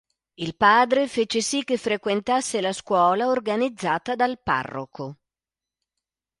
Il 0.33 0.55
padre 0.57 1.07
fece 1.07 1.41
sì 1.41 1.63
che 1.63 1.77
frequentasse 1.77 2.59
la 2.59 2.73
scuola 2.73 3.27
organizzata 3.27 4.15
dal 4.15 4.41
parroco. 4.41 5.15